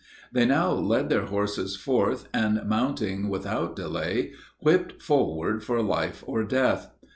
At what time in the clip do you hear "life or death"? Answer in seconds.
5.83-6.89